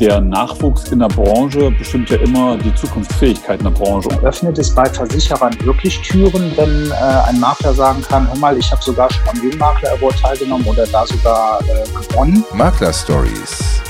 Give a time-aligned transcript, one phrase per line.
[0.00, 4.08] der Nachwuchs in der Branche bestimmt ja immer die Zukunftsfähigkeit in der Branche.
[4.22, 6.94] Öffnet es bei Versicherern wirklich Türen, wenn äh,
[7.28, 10.86] ein Makler sagen kann, hör mal, ich habe sogar schon am Jungmakler Award teilgenommen oder
[10.86, 12.44] da sogar äh, gewonnen?
[12.54, 13.80] Makler Stories.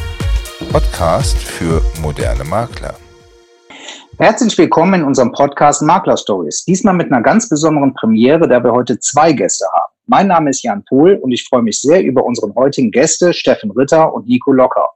[0.71, 2.95] Podcast für moderne Makler.
[4.19, 6.65] Herzlich willkommen in unserem Podcast Makler Stories.
[6.65, 9.93] Diesmal mit einer ganz besonderen Premiere, da wir heute zwei Gäste haben.
[10.07, 13.71] Mein Name ist Jan Pohl und ich freue mich sehr über unseren heutigen Gäste Steffen
[13.73, 14.96] Ritter und Nico Locker.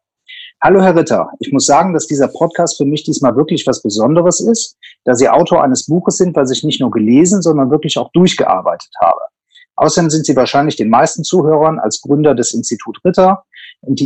[0.63, 4.41] Hallo Herr Ritter, ich muss sagen, dass dieser Podcast für mich diesmal wirklich was Besonderes
[4.41, 8.13] ist, da Sie Autor eines Buches sind, was ich nicht nur gelesen, sondern wirklich auch
[8.13, 9.21] durchgearbeitet habe.
[9.77, 13.43] Außerdem sind Sie wahrscheinlich den meisten Zuhörern als Gründer des Institut Ritter,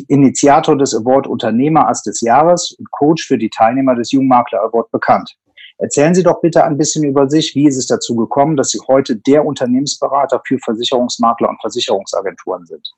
[0.06, 5.34] Initiator des Award Unternehmerarzt des Jahres und Coach für die Teilnehmer des Jungmakler Award bekannt.
[5.78, 7.56] Erzählen Sie doch bitte ein bisschen über sich.
[7.56, 12.88] Wie ist es dazu gekommen, dass Sie heute der Unternehmensberater für Versicherungsmakler und Versicherungsagenturen sind?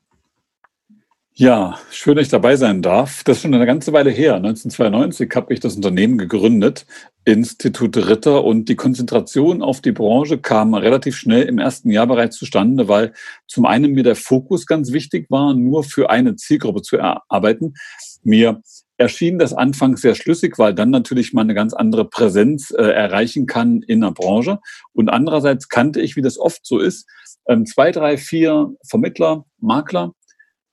[1.39, 3.23] Ja, schön, dass ich dabei sein darf.
[3.23, 4.37] Das ist schon eine ganze Weile her.
[4.37, 6.87] 1992 habe ich das Unternehmen gegründet,
[7.25, 12.37] Institut Ritter, und die Konzentration auf die Branche kam relativ schnell im ersten Jahr bereits
[12.37, 13.13] zustande, weil
[13.45, 17.75] zum einen mir der Fokus ganz wichtig war, nur für eine Zielgruppe zu arbeiten.
[18.23, 18.63] Mir
[18.97, 23.45] erschien das anfangs sehr schlüssig, weil dann natürlich man eine ganz andere Präsenz äh, erreichen
[23.45, 24.57] kann in der Branche.
[24.91, 27.07] Und andererseits kannte ich, wie das oft so ist,
[27.47, 30.13] ähm, zwei, drei, vier Vermittler, Makler,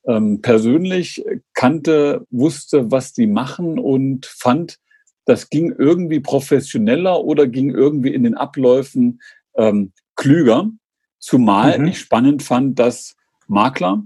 [0.07, 1.25] ähm, persönlich
[1.55, 4.79] kannte, wusste, was die machen und fand,
[5.25, 9.21] das ging irgendwie professioneller oder ging irgendwie in den Abläufen
[9.57, 10.71] ähm, klüger.
[11.19, 11.87] Zumal mhm.
[11.89, 13.17] ich spannend fand, dass
[13.47, 14.03] Makler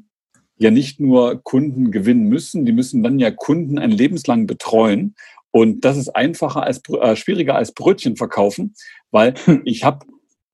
[0.56, 5.14] ja nicht nur Kunden gewinnen müssen, die müssen dann ja Kunden ein lebenslang betreuen.
[5.50, 8.74] Und das ist einfacher als äh, schwieriger als Brötchen verkaufen,
[9.10, 10.06] weil ich habe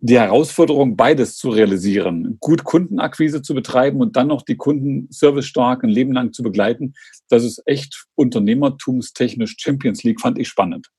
[0.06, 5.82] die Herausforderung, beides zu realisieren, gut Kundenakquise zu betreiben und dann noch die Kunden servicestark
[5.82, 6.92] ein Leben lang zu begleiten,
[7.30, 10.90] das ist echt unternehmertumstechnisch Champions League, fand ich spannend.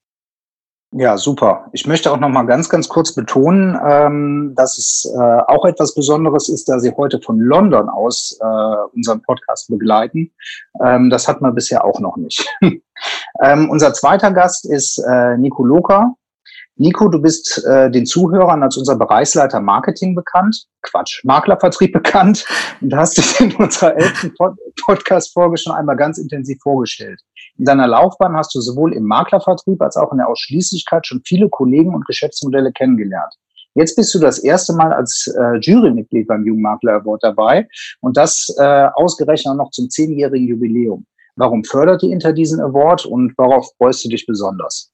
[0.91, 1.67] Ja, super.
[1.71, 5.93] Ich möchte auch noch mal ganz, ganz kurz betonen, ähm, dass es äh, auch etwas
[5.93, 10.31] Besonderes ist, da Sie heute von London aus äh, unseren Podcast begleiten.
[10.83, 12.47] Ähm, das hat man bisher auch noch nicht.
[13.41, 16.15] ähm, unser zweiter Gast ist äh, Nico Loka.
[16.77, 22.45] Nico, du bist äh, den Zuhörern als unser Bereichsleiter Marketing bekannt, Quatsch, Maklervertrieb bekannt
[22.81, 27.21] und hast dich in unserer elften Pod Podcast-Folge schon einmal ganz intensiv vorgestellt.
[27.57, 31.47] In deiner Laufbahn hast du sowohl im Maklervertrieb als auch in der Ausschließlichkeit schon viele
[31.47, 33.33] Kollegen und Geschäftsmodelle kennengelernt.
[33.75, 37.69] Jetzt bist du das erste Mal als äh, Jurymitglied beim Jugendmakler Award dabei
[38.01, 41.05] und das äh, ausgerechnet noch zum zehnjährigen Jubiläum.
[41.37, 44.91] Warum fördert die Inter diesen Award und worauf freust du dich besonders?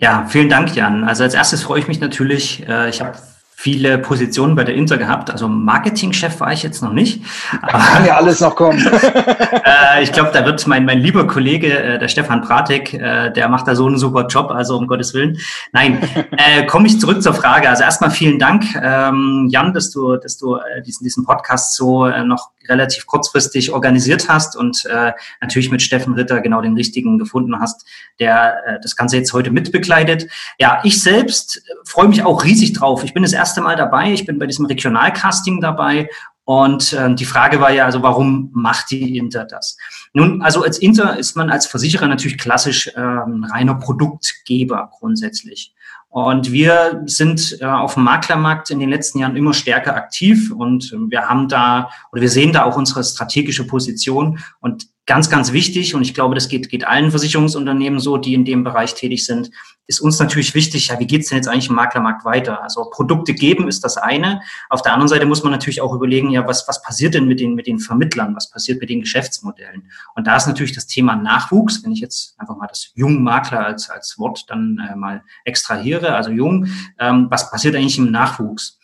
[0.00, 1.04] Ja, vielen Dank, Jan.
[1.04, 2.66] Also als erstes freue ich mich natürlich.
[2.68, 3.18] Äh, ich habe
[3.60, 5.28] viele Positionen bei der Inter gehabt.
[5.32, 7.24] Also Marketingchef war ich jetzt noch nicht.
[7.66, 8.78] Kann ja alles noch kommen.
[8.86, 13.48] äh, ich glaube, da wird mein, mein lieber Kollege, äh, der Stefan Pratek, äh, der
[13.48, 15.38] macht da so einen super Job, also um Gottes Willen.
[15.72, 16.00] Nein,
[16.36, 17.68] äh, komme ich zurück zur Frage.
[17.68, 22.06] Also erstmal vielen Dank, ähm, Jan, dass du, dass du äh, diesen, diesen Podcast so
[22.06, 27.18] äh, noch relativ kurzfristig organisiert hast und äh, natürlich mit Steffen Ritter genau den richtigen
[27.18, 27.86] gefunden hast,
[28.18, 30.28] der äh, das Ganze jetzt heute mitbegleitet.
[30.58, 33.04] Ja, ich selbst freue mich auch riesig drauf.
[33.04, 34.12] Ich bin das erste Mal dabei.
[34.12, 36.08] Ich bin bei diesem Regionalcasting dabei
[36.48, 39.76] und äh, die Frage war ja, also warum macht die Inter das?
[40.14, 45.74] Nun, also als Inter ist man als Versicherer natürlich klassisch ähm, reiner Produktgeber grundsätzlich.
[46.10, 50.96] Und wir sind äh, auf dem Maklermarkt in den letzten Jahren immer stärker aktiv und
[51.08, 54.38] wir haben da oder wir sehen da auch unsere strategische Position.
[54.60, 58.44] Und ganz, ganz wichtig, und ich glaube, das geht, geht allen Versicherungsunternehmen so, die in
[58.44, 59.50] dem Bereich tätig sind,
[59.86, 62.62] ist uns natürlich wichtig, ja, wie geht's denn jetzt eigentlich im Maklermarkt weiter?
[62.62, 64.42] Also Produkte geben ist das eine.
[64.68, 67.40] Auf der anderen Seite muss man natürlich auch überlegen, ja, was, was passiert denn mit
[67.40, 68.36] den, mit den Vermittlern?
[68.36, 69.90] Was passiert mit den Geschäftsmodellen?
[70.14, 73.88] Und da ist natürlich das Thema Nachwuchs, wenn ich jetzt einfach mal das Jungmakler als,
[73.88, 76.66] als Wort dann äh, mal extrahiere, also jung,
[76.98, 78.77] ähm, was passiert eigentlich im Nachwuchs?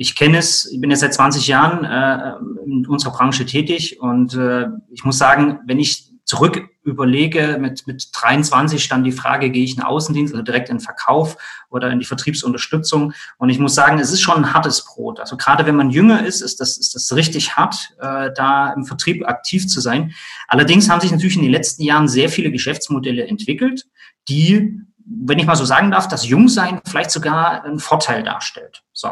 [0.00, 4.32] Ich kenne es, ich bin jetzt seit 20 Jahren äh, in unserer Branche tätig und
[4.34, 9.64] äh, ich muss sagen, wenn ich zurück überlege, mit, mit 23 stand die Frage, gehe
[9.64, 11.36] ich in Außendienst, also direkt in Verkauf
[11.68, 13.12] oder in die Vertriebsunterstützung.
[13.38, 15.18] Und ich muss sagen, es ist schon ein hartes Brot.
[15.18, 18.84] Also gerade wenn man jünger ist, ist das, ist das richtig hart, äh, da im
[18.84, 20.14] Vertrieb aktiv zu sein.
[20.46, 23.86] Allerdings haben sich natürlich in den letzten Jahren sehr viele Geschäftsmodelle entwickelt,
[24.28, 24.78] die
[25.10, 28.82] wenn ich mal so sagen darf, das Jungsein vielleicht sogar einen Vorteil darstellt.
[28.92, 29.10] So.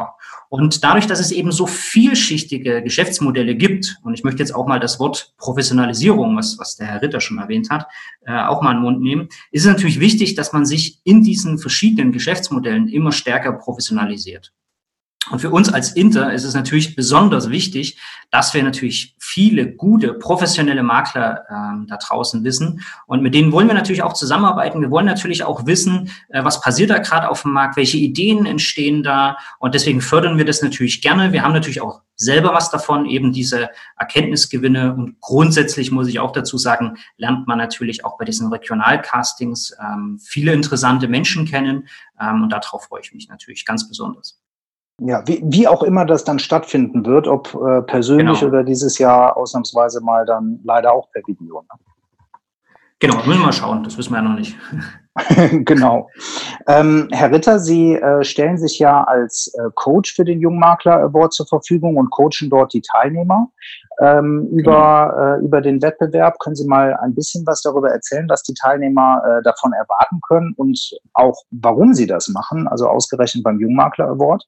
[0.49, 4.79] Und dadurch, dass es eben so vielschichtige Geschäftsmodelle gibt, und ich möchte jetzt auch mal
[4.79, 7.87] das Wort Professionalisierung, was, was der Herr Ritter schon erwähnt hat,
[8.25, 11.23] äh, auch mal in den Mund nehmen, ist es natürlich wichtig, dass man sich in
[11.23, 14.53] diesen verschiedenen Geschäftsmodellen immer stärker professionalisiert.
[15.29, 17.99] Und für uns als Inter ist es natürlich besonders wichtig,
[18.31, 22.81] dass wir natürlich viele gute, professionelle Makler ähm, da draußen wissen.
[23.05, 24.81] Und mit denen wollen wir natürlich auch zusammenarbeiten.
[24.81, 28.45] Wir wollen natürlich auch wissen, äh, was passiert da gerade auf dem Markt, welche Ideen
[28.45, 29.37] entstehen da.
[29.59, 31.33] Und deswegen fördern wir das natürlich gerne.
[31.33, 34.93] Wir haben natürlich auch selber was davon, eben diese Erkenntnisgewinne.
[34.93, 40.19] Und grundsätzlich muss ich auch dazu sagen, lernt man natürlich auch bei diesen Regionalcastings ähm,
[40.23, 41.87] viele interessante Menschen kennen.
[42.19, 44.39] Ähm, und darauf freue ich mich natürlich ganz besonders.
[44.99, 48.51] Ja, wie, wie auch immer das dann stattfinden wird, ob äh, persönlich genau.
[48.51, 51.61] oder dieses Jahr ausnahmsweise mal dann leider auch per Video.
[51.61, 51.79] Ne?
[52.99, 54.57] Genau, müssen wir mal schauen, das wissen wir ja noch nicht.
[55.65, 56.09] genau.
[56.67, 61.33] Ähm, Herr Ritter, Sie äh, stellen sich ja als äh, Coach für den Jungmakler Award
[61.33, 63.49] zur Verfügung und coachen dort die Teilnehmer
[63.99, 65.35] ähm, über, genau.
[65.35, 66.39] äh, über den Wettbewerb.
[66.39, 70.53] Können Sie mal ein bisschen was darüber erzählen, was die Teilnehmer äh, davon erwarten können
[70.55, 70.79] und
[71.13, 74.45] auch warum Sie das machen, also ausgerechnet beim Jungmakler Award?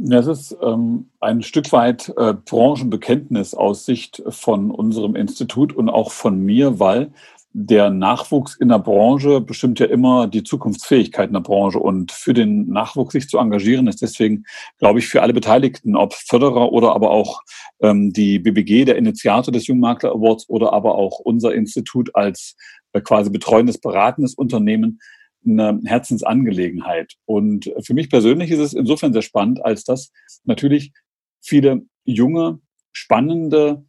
[0.00, 5.88] Ja, es ist ähm, ein Stück weit äh, Branchenbekenntnis aus Sicht von unserem Institut und
[5.88, 7.10] auch von mir, weil
[7.52, 11.80] der Nachwuchs in der Branche bestimmt ja immer die Zukunftsfähigkeit in der Branche.
[11.80, 14.44] Und für den Nachwuchs sich zu engagieren, ist deswegen,
[14.78, 17.42] glaube ich, für alle Beteiligten, ob Förderer oder aber auch
[17.80, 22.54] ähm, die BBG, der Initiator des Jungmakler Awards oder aber auch unser Institut als
[22.92, 25.00] äh, quasi betreuendes, beratendes Unternehmen,
[25.48, 27.14] eine Herzensangelegenheit.
[27.24, 30.12] Und für mich persönlich ist es insofern sehr spannend, als dass
[30.44, 30.92] natürlich
[31.40, 32.60] viele junge,
[32.92, 33.84] spannende,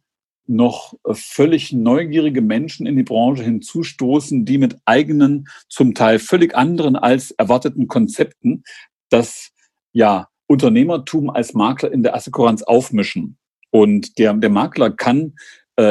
[0.46, 6.96] noch völlig neugierige Menschen in die Branche hinzustoßen, die mit eigenen, zum Teil völlig anderen
[6.96, 8.64] als erwarteten Konzepten
[9.10, 9.52] das
[9.92, 13.38] ja Unternehmertum als Makler in der Assekuranz aufmischen.
[13.70, 15.34] Und der, der Makler kann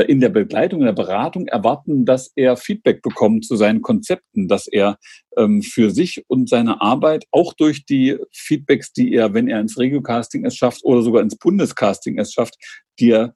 [0.07, 4.67] in der Begleitung, in der Beratung erwarten, dass er Feedback bekommt zu seinen Konzepten, dass
[4.67, 4.97] er
[5.37, 9.77] ähm, für sich und seine Arbeit auch durch die Feedbacks, die er, wenn er ins
[9.77, 12.55] Regiocasting es schafft oder sogar ins Bundescasting es schafft,
[12.99, 13.33] die er,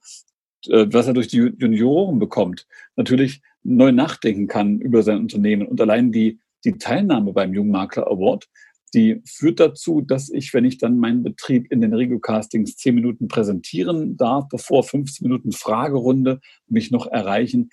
[0.68, 2.66] äh, was er durch die Junioren bekommt,
[2.96, 5.66] natürlich neu nachdenken kann über sein Unternehmen.
[5.66, 8.46] Und allein die, die Teilnahme beim Jungmakler Award
[8.94, 13.28] die führt dazu, dass ich, wenn ich dann meinen Betrieb in den Regiocastings zehn Minuten
[13.28, 17.70] präsentieren darf, bevor 15 Minuten Fragerunde mich noch erreichen,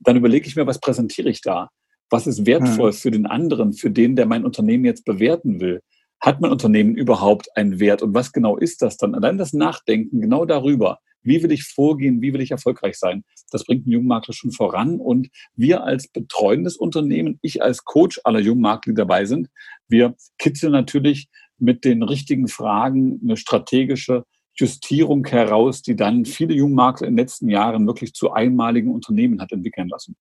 [0.00, 1.70] dann überlege ich mir, was präsentiere ich da?
[2.10, 2.96] Was ist wertvoll hm.
[2.96, 5.82] für den anderen, für den, der mein Unternehmen jetzt bewerten will?
[6.20, 8.02] Hat mein Unternehmen überhaupt einen Wert?
[8.02, 9.14] Und was genau ist das dann?
[9.14, 12.22] Allein das Nachdenken genau darüber, wie will ich vorgehen?
[12.22, 13.24] Wie will ich erfolgreich sein?
[13.50, 15.00] Das bringt einen Jungmakler schon voran.
[15.00, 19.48] Und wir als betreuendes Unternehmen, ich als Coach aller Jungmakler, die dabei sind,
[19.88, 21.28] wir kitzeln natürlich
[21.58, 24.24] mit den richtigen Fragen eine strategische
[24.54, 29.52] Justierung heraus, die dann viele Jungmakler in den letzten Jahren wirklich zu einmaligen Unternehmen hat
[29.52, 30.16] entwickeln lassen.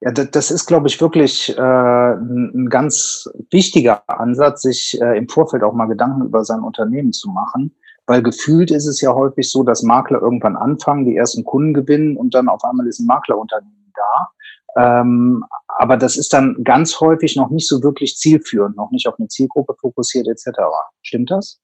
[0.00, 5.62] Ja, das ist, glaube ich, wirklich äh, ein ganz wichtiger Ansatz, sich äh, im Vorfeld
[5.62, 7.74] auch mal Gedanken über sein Unternehmen zu machen.
[8.06, 12.16] Weil gefühlt ist es ja häufig so, dass Makler irgendwann anfangen, die ersten Kunden gewinnen
[12.16, 14.30] und dann auf einmal ist ein Maklerunternehmen da.
[14.76, 19.14] Ähm, aber das ist dann ganz häufig noch nicht so wirklich zielführend, noch nicht auf
[19.18, 20.58] eine Zielgruppe fokussiert etc.
[21.02, 21.60] Stimmt das?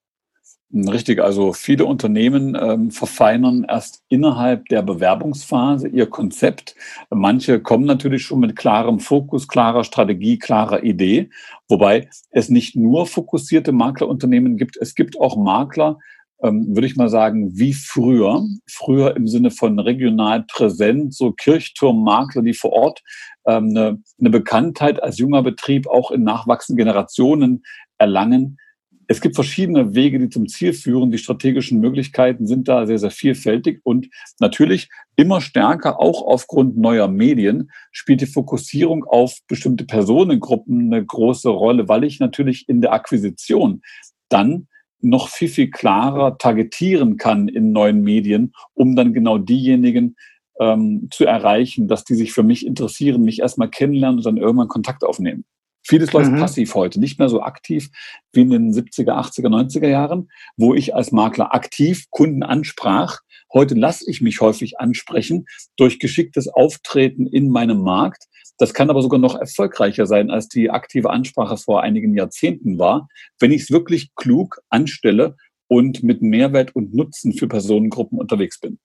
[0.73, 6.77] Richtig, also viele Unternehmen ähm, verfeinern erst innerhalb der Bewerbungsphase ihr Konzept.
[7.11, 11.31] Manche kommen natürlich schon mit klarem Fokus, klarer Strategie, klarer Idee,
[11.69, 14.77] wobei es nicht nur fokussierte Maklerunternehmen gibt.
[14.77, 15.99] Es gibt auch Makler,
[16.43, 18.45] würde ich mal sagen, wie früher.
[18.67, 23.03] Früher im Sinne von regional präsent, so Kirchturmmakler, die vor Ort
[23.47, 27.63] ähm, eine, eine Bekanntheit als junger Betrieb auch in nachwachsenden Generationen
[27.99, 28.59] erlangen.
[29.06, 31.11] Es gibt verschiedene Wege, die zum Ziel führen.
[31.11, 37.09] Die strategischen Möglichkeiten sind da sehr, sehr vielfältig und natürlich immer stärker, auch aufgrund neuer
[37.09, 42.93] Medien, spielt die Fokussierung auf bestimmte Personengruppen eine große Rolle, weil ich natürlich in der
[42.93, 43.82] Akquisition
[44.29, 44.69] dann
[45.01, 50.17] noch viel, viel klarer targetieren kann in neuen Medien, um dann genau diejenigen
[50.61, 54.69] ähm, zu erreichen, dass die sich für mich interessieren, mich erstmal kennenlernen und dann irgendwann
[54.69, 55.45] Kontakt aufnehmen.
[55.83, 56.39] Vieles läuft mhm.
[56.39, 57.89] passiv heute, nicht mehr so aktiv
[58.33, 63.21] wie in den 70er, 80er, 90er Jahren, wo ich als Makler aktiv Kunden ansprach.
[63.53, 68.27] Heute lasse ich mich häufig ansprechen durch geschicktes Auftreten in meinem Markt,
[68.60, 73.08] das kann aber sogar noch erfolgreicher sein, als die aktive Ansprache vor einigen Jahrzehnten war,
[73.38, 75.36] wenn ich es wirklich klug anstelle
[75.67, 78.79] und mit Mehrwert und Nutzen für Personengruppen unterwegs bin.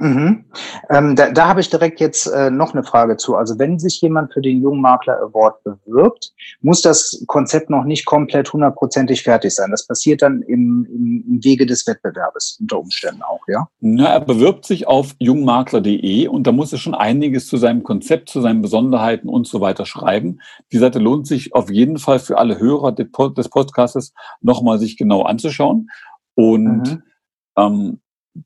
[0.00, 0.44] Mhm.
[0.90, 3.34] Ähm, da, da habe ich direkt jetzt äh, noch eine Frage zu.
[3.34, 8.52] Also wenn sich jemand für den Jungmakler Award bewirbt, muss das Konzept noch nicht komplett
[8.52, 9.72] hundertprozentig fertig sein.
[9.72, 13.68] Das passiert dann im, im, Wege des Wettbewerbes unter Umständen auch, ja?
[13.80, 18.28] Na, er bewirbt sich auf jungmakler.de und da muss er schon einiges zu seinem Konzept,
[18.28, 20.40] zu seinen Besonderheiten und so weiter schreiben.
[20.72, 25.22] Die Seite lohnt sich auf jeden Fall für alle Hörer des Podcastes nochmal sich genau
[25.22, 25.88] anzuschauen.
[26.34, 27.02] Und mhm.
[27.56, 28.00] ähm,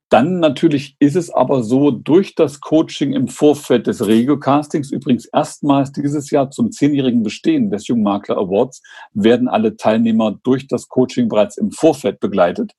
[0.09, 5.93] dann natürlich ist es aber so, durch das Coaching im Vorfeld des Regio-Castings, übrigens erstmals
[5.93, 11.57] dieses Jahr zum zehnjährigen Bestehen des Jungmakler Awards, werden alle Teilnehmer durch das Coaching bereits
[11.59, 12.73] im Vorfeld begleitet.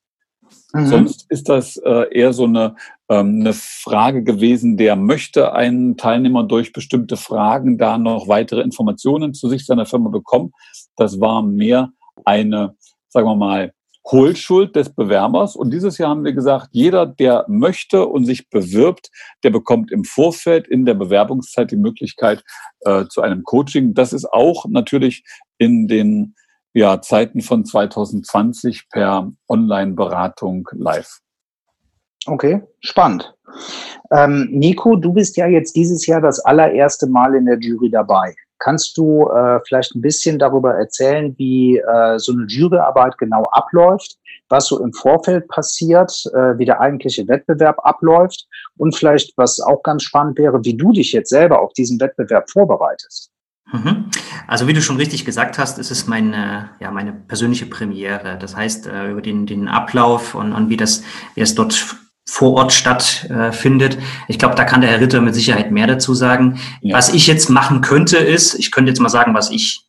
[0.73, 0.87] Mhm.
[0.87, 2.75] Sonst ist das äh, eher so eine,
[3.09, 9.33] ähm, eine Frage gewesen, der möchte ein Teilnehmer durch bestimmte Fragen da noch weitere Informationen
[9.33, 10.51] zu sich seiner Firma bekommen.
[10.95, 11.91] Das war mehr
[12.25, 12.75] eine,
[13.09, 13.73] sagen wir mal,
[14.11, 15.55] Hohlschuld des Bewerbers.
[15.55, 19.09] Und dieses Jahr haben wir gesagt, jeder, der möchte und sich bewirbt,
[19.43, 22.43] der bekommt im Vorfeld in der Bewerbungszeit die Möglichkeit
[22.81, 23.93] äh, zu einem Coaching.
[23.93, 25.23] Das ist auch natürlich
[25.57, 26.35] in den
[26.73, 31.19] ja, Zeiten von 2020 per Online-Beratung live.
[32.25, 33.35] Okay, spannend.
[34.11, 38.33] Ähm, Nico, du bist ja jetzt dieses Jahr das allererste Mal in der Jury dabei.
[38.63, 44.17] Kannst du äh, vielleicht ein bisschen darüber erzählen, wie äh, so eine Juryarbeit genau abläuft,
[44.47, 49.83] was so im Vorfeld passiert, äh, wie der eigentliche Wettbewerb abläuft und vielleicht, was auch
[49.83, 53.31] ganz spannend wäre, wie du dich jetzt selber auf diesen Wettbewerb vorbereitest?
[53.73, 54.05] Mhm.
[54.47, 58.37] Also wie du schon richtig gesagt hast, ist es meine, ja, meine persönliche Premiere.
[58.39, 61.03] Das heißt, äh, über den, den Ablauf und, und wie, das,
[61.35, 63.95] wie das dort vor Ort stattfindet.
[63.95, 66.59] Äh, ich glaube, da kann der Herr Ritter mit Sicherheit mehr dazu sagen.
[66.81, 66.97] Ja.
[66.97, 69.85] Was ich jetzt machen könnte, ist, ich könnte jetzt mal sagen, was ich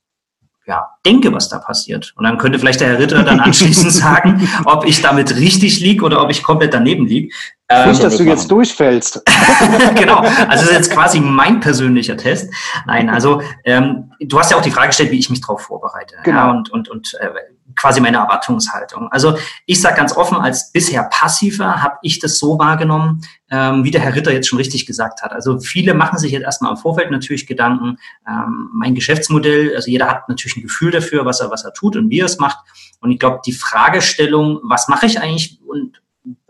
[0.67, 2.15] ja, denke, was da passiert.
[2.17, 6.05] Und dann könnte vielleicht der Herr Ritter dann anschließend sagen, ob ich damit richtig liege
[6.05, 7.35] oder ob ich komplett daneben liege.
[7.69, 9.23] Ähm, Nicht, dass du jetzt durchfällst.
[9.95, 12.53] genau, also das ist jetzt quasi mein persönlicher Test.
[12.87, 16.17] Nein, also ähm, du hast ja auch die Frage gestellt, wie ich mich darauf vorbereite.
[16.25, 16.39] Genau.
[16.39, 17.29] Ja, und und, und äh,
[17.77, 19.09] quasi meine Erwartungshaltung.
[19.11, 23.91] Also ich sage ganz offen, als bisher Passiver habe ich das so wahrgenommen, ähm, wie
[23.91, 25.33] der Herr Ritter jetzt schon richtig gesagt hat.
[25.33, 30.09] Also viele machen sich jetzt erstmal im Vorfeld natürlich Gedanken, ähm, mein Geschäftsmodell, also jeder
[30.09, 32.59] hat natürlich ein Gefühl dafür, was er, was er tut und wie er es macht.
[33.01, 36.01] Und ich glaube, die Fragestellung, was mache ich eigentlich und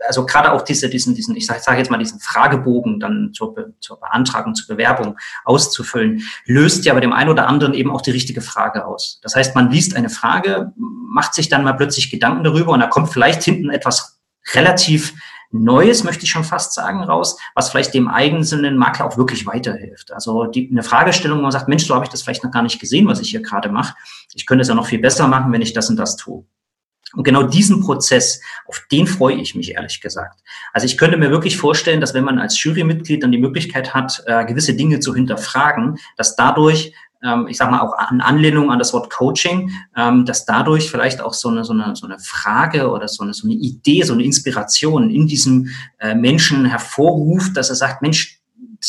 [0.07, 3.73] also gerade auch diese, diesen, diesen, ich sage sag jetzt mal, diesen Fragebogen dann zur,
[3.79, 8.11] zur Beantragung, zur Bewerbung auszufüllen, löst ja bei dem einen oder anderen eben auch die
[8.11, 9.19] richtige Frage aus.
[9.21, 12.87] Das heißt, man liest eine Frage, macht sich dann mal plötzlich Gedanken darüber und da
[12.87, 14.19] kommt vielleicht hinten etwas
[14.53, 15.13] relativ
[15.51, 20.11] Neues, möchte ich schon fast sagen, raus, was vielleicht dem einzelnen Makler auch wirklich weiterhilft.
[20.11, 22.63] Also die, eine Fragestellung, wo man sagt, Mensch, so habe ich das vielleicht noch gar
[22.63, 23.95] nicht gesehen, was ich hier gerade mache.
[24.33, 26.45] Ich könnte es ja noch viel besser machen, wenn ich das und das tue.
[27.15, 30.41] Und genau diesen Prozess, auf den freue ich mich ehrlich gesagt.
[30.73, 34.23] Also ich könnte mir wirklich vorstellen, dass wenn man als Jurymitglied dann die Möglichkeit hat,
[34.25, 36.93] äh, gewisse Dinge zu hinterfragen, dass dadurch
[37.23, 41.21] ähm, ich sage mal auch an Anlehnung an das Wort Coaching, ähm, dass dadurch vielleicht
[41.21, 44.13] auch so eine, so eine, so eine Frage oder so eine, so eine Idee, so
[44.13, 45.69] eine Inspiration in diesem
[45.99, 48.39] äh, Menschen hervorruft, dass er sagt, Mensch,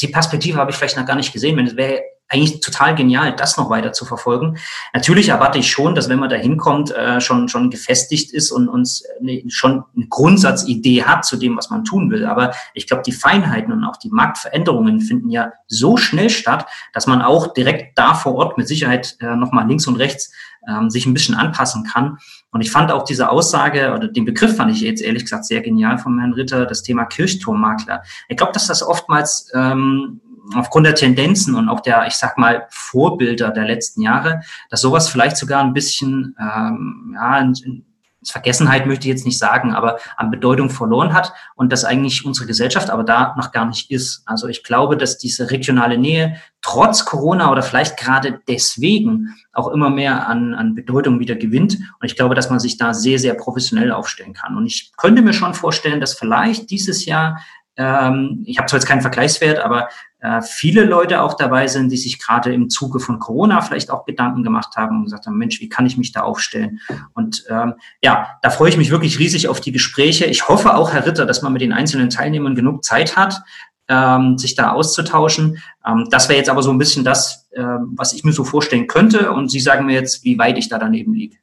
[0.01, 1.57] die Perspektive habe ich vielleicht noch gar nicht gesehen.
[1.57, 4.59] Wenn es wäre eigentlich total genial, das noch weiter zu verfolgen.
[4.93, 8.69] Natürlich erwarte ich schon, dass wenn man da hinkommt, äh, schon, schon gefestigt ist und
[8.69, 12.27] uns eine, schon eine Grundsatzidee hat zu dem, was man tun will.
[12.27, 17.07] Aber ich glaube, die Feinheiten und auch die Marktveränderungen finden ja so schnell statt, dass
[17.07, 20.33] man auch direkt da vor Ort mit Sicherheit äh, nochmal links und rechts
[20.69, 22.19] ähm, sich ein bisschen anpassen kann.
[22.51, 25.61] Und ich fand auch diese Aussage oder den Begriff fand ich jetzt ehrlich gesagt sehr
[25.61, 28.03] genial vom Herrn Ritter, das Thema Kirchturmmakler.
[28.29, 30.21] Ich glaube, dass das oftmals ähm,
[30.55, 35.09] aufgrund der Tendenzen und auch der, ich sag mal, Vorbilder der letzten Jahre, dass sowas
[35.09, 37.87] vielleicht sogar ein bisschen, ähm, ja, in, in
[38.25, 42.47] Vergessenheit möchte ich jetzt nicht sagen, aber an Bedeutung verloren hat und das eigentlich unsere
[42.47, 44.23] Gesellschaft aber da noch gar nicht ist.
[44.27, 49.91] Also ich glaube, dass diese regionale Nähe trotz Corona oder vielleicht gerade deswegen auch immer
[49.91, 51.75] mehr an, an Bedeutung wieder gewinnt.
[51.75, 54.57] Und ich glaube, dass man sich da sehr, sehr professionell aufstellen kann.
[54.57, 57.39] Und ich könnte mir schon vorstellen, dass vielleicht dieses Jahr
[57.77, 59.89] ähm, ich habe zwar jetzt keinen Vergleichswert, aber
[60.27, 64.05] äh, viele Leute auch dabei sind, die sich gerade im Zuge von Corona vielleicht auch
[64.05, 66.81] Gedanken gemacht haben und gesagt haben, Mensch, wie kann ich mich da aufstellen?
[67.15, 70.25] Und ähm, ja, da freue ich mich wirklich riesig auf die Gespräche.
[70.25, 73.41] Ich hoffe auch, Herr Ritter, dass man mit den einzelnen Teilnehmern genug Zeit hat,
[73.89, 75.63] ähm, sich da auszutauschen.
[75.87, 78.89] Ähm, das wäre jetzt aber so ein bisschen das, äh, was ich mir so vorstellen
[78.89, 79.31] könnte.
[79.31, 81.37] Und Sie sagen mir jetzt, wie weit ich da daneben liege.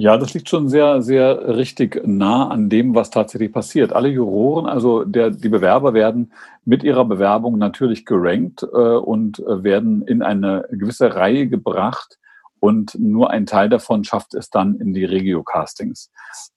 [0.00, 3.92] Ja, das liegt schon sehr, sehr richtig nah an dem, was tatsächlich passiert.
[3.92, 6.32] Alle Juroren, also der, die Bewerber werden
[6.64, 12.16] mit ihrer Bewerbung natürlich gerankt äh, und äh, werden in eine gewisse Reihe gebracht.
[12.60, 16.10] und nur ein Teil davon schafft es dann in die Regio-Castings.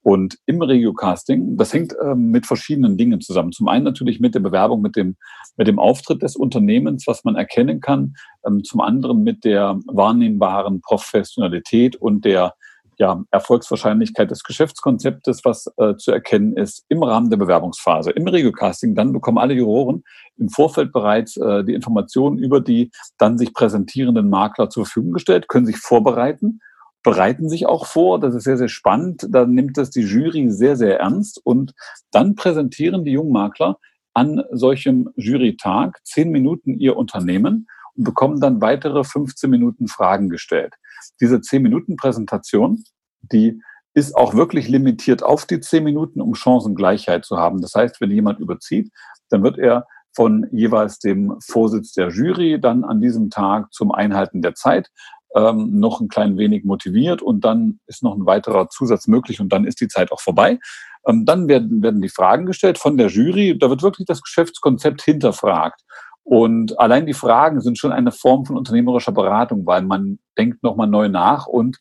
[0.04, 3.52] Und im Regio-Casting, das hängt ähm, mit verschiedenen Dingen zusammen.
[3.52, 5.18] Zum einen natürlich mit der Bewerbung, mit dem,
[5.58, 8.16] mit dem Auftritt des Unternehmens, was man erkennen kann.
[8.46, 12.54] Ähm, zum anderen mit der wahrnehmbaren Professionalität und der
[12.98, 18.12] ja, Erfolgswahrscheinlichkeit des Geschäftskonzeptes, was äh, zu erkennen ist im Rahmen der Bewerbungsphase.
[18.12, 20.04] Im Regiocasting dann bekommen alle Juroren
[20.38, 25.48] im Vorfeld bereits äh, die Informationen über die dann sich präsentierenden Makler zur Verfügung gestellt,
[25.48, 26.60] können sich vorbereiten,
[27.04, 28.20] bereiten sich auch vor.
[28.20, 29.28] Das ist sehr, sehr spannend.
[29.30, 31.74] Da nimmt das die Jury sehr, sehr ernst und
[32.12, 33.78] dann präsentieren die jungen Makler
[34.14, 40.76] an solchem Jurytag zehn Minuten ihr Unternehmen und bekommen dann weitere 15 Minuten Fragen gestellt.
[41.22, 42.84] Diese 10 Minuten Präsentation,
[43.22, 43.62] die
[43.94, 47.62] ist auch wirklich limitiert auf die 10 Minuten, um Chancengleichheit zu haben.
[47.62, 48.92] Das heißt, wenn jemand überzieht,
[49.30, 49.86] dann wird er
[50.16, 54.90] von jeweils dem Vorsitz der Jury dann an diesem Tag zum Einhalten der Zeit
[55.36, 59.50] ähm, noch ein klein wenig motiviert und dann ist noch ein weiterer Zusatz möglich und
[59.50, 60.60] dann ist die Zeit auch vorbei.
[61.08, 63.58] Ähm, dann werden, werden die Fragen gestellt von der Jury.
[63.58, 65.82] Da wird wirklich das Geschäftskonzept hinterfragt.
[66.24, 70.88] Und allein die Fragen sind schon eine Form von unternehmerischer Beratung, weil man denkt nochmal
[70.88, 71.78] neu nach und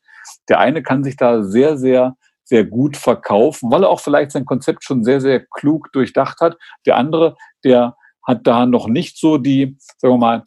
[0.48, 4.44] der eine kann sich da sehr, sehr, sehr gut verkaufen, weil er auch vielleicht sein
[4.44, 6.56] Konzept schon sehr, sehr klug durchdacht hat.
[6.86, 7.96] Der andere, der
[8.26, 10.42] hat da noch nicht so die, sagen wir mal,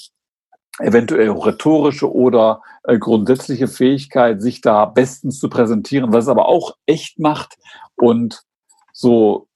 [0.80, 6.76] eventuell rhetorische oder äh, grundsätzliche Fähigkeit, sich da bestens zu präsentieren, was es aber auch
[6.86, 7.56] echt macht
[7.96, 8.44] und
[8.92, 9.48] so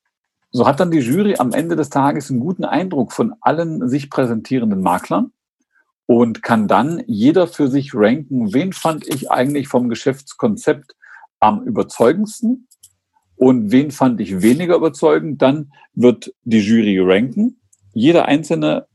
[0.51, 4.09] so hat dann die Jury am Ende des Tages einen guten Eindruck von allen sich
[4.09, 5.31] präsentierenden Maklern
[6.05, 10.95] und kann dann jeder für sich ranken, wen fand ich eigentlich vom Geschäftskonzept
[11.39, 12.67] am überzeugendsten
[13.35, 15.41] und wen fand ich weniger überzeugend.
[15.41, 17.61] Dann wird die Jury ranken.
[17.93, 18.87] Jeder einzelne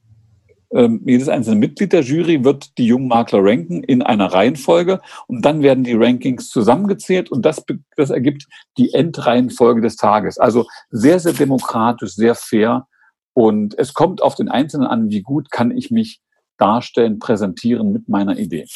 [0.74, 5.44] ähm, jedes einzelne Mitglied der Jury wird die jungen Makler ranken in einer Reihenfolge und
[5.44, 7.64] dann werden die Rankings zusammengezählt und das,
[7.96, 10.38] das ergibt die Endreihenfolge des Tages.
[10.38, 12.86] Also sehr, sehr demokratisch, sehr fair
[13.34, 16.20] und es kommt auf den Einzelnen an, wie gut kann ich mich
[16.58, 18.66] darstellen, präsentieren mit meiner Idee.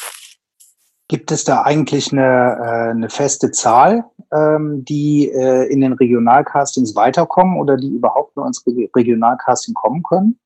[1.08, 6.94] Gibt es da eigentlich eine, äh, eine feste Zahl, ähm, die äh, in den Regionalcastings
[6.94, 10.38] weiterkommen oder die überhaupt nur ins Regionalcasting kommen können?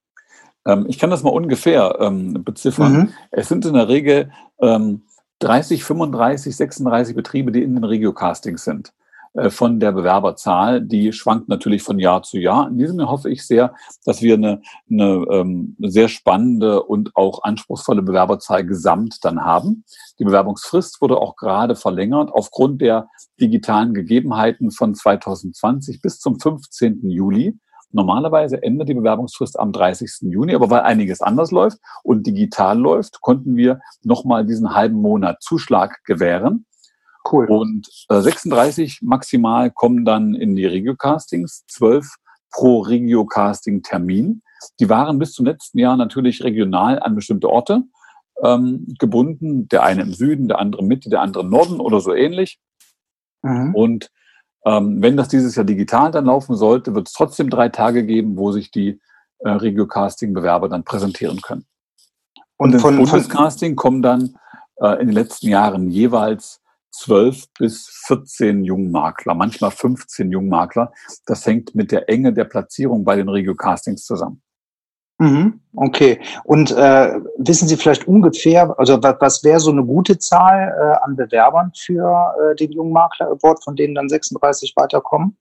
[0.67, 2.93] Ähm, ich kann das mal ungefähr ähm, beziffern.
[2.93, 3.09] Mhm.
[3.31, 5.03] Es sind in der Regel ähm,
[5.41, 8.93] 30, 35, 36 Betriebe, die in den Regiocastings sind
[9.35, 10.81] äh, von der Bewerberzahl.
[10.81, 12.69] Die schwankt natürlich von Jahr zu Jahr.
[12.69, 17.43] In diesem Jahr hoffe ich sehr, dass wir eine, eine ähm, sehr spannende und auch
[17.43, 19.85] anspruchsvolle Bewerberzahl gesamt dann haben.
[20.19, 23.09] Die Bewerbungsfrist wurde auch gerade verlängert aufgrund der
[23.41, 27.09] digitalen Gegebenheiten von 2020 bis zum 15.
[27.11, 27.59] Juli.
[27.93, 30.31] Normalerweise endet die Bewerbungsfrist am 30.
[30.33, 35.43] Juni, aber weil einiges anders läuft und digital läuft, konnten wir nochmal diesen halben Monat
[35.43, 36.67] Zuschlag gewähren.
[37.31, 37.47] Cool.
[37.47, 42.17] Und äh, 36 maximal kommen dann in die Regiocastings, 12
[42.51, 44.43] pro Regiocasting-Termin.
[44.81, 47.85] Die waren bis zum letzten Jahr natürlich regional an bestimmte Orte
[48.43, 49.69] ähm, gebunden.
[49.69, 52.59] Der eine im Süden, der andere Mitte, der andere im Norden oder so ähnlich.
[53.43, 53.75] Mhm.
[53.75, 54.11] Und
[54.65, 58.37] ähm, wenn das dieses Jahr digital dann laufen sollte, wird es trotzdem drei Tage geben,
[58.37, 59.01] wo sich die
[59.41, 61.67] äh, Regiocasting-Bewerber dann präsentieren können.
[62.57, 64.37] Und, Und von, Bundescasting kommen dann
[64.77, 66.61] äh, in den letzten Jahren jeweils
[66.93, 70.93] 12 bis 14 Jungmakler, manchmal 15 Jungmakler.
[71.27, 74.43] Das hängt mit der Enge der Platzierung bei den Regiocastings zusammen.
[75.19, 76.21] Mhm, okay.
[76.45, 81.05] Und äh, wissen Sie vielleicht ungefähr, also was, was wäre so eine gute Zahl äh,
[81.05, 85.37] an Bewerbern für äh, den Jungmakler Award, von denen dann 36 weiterkommen?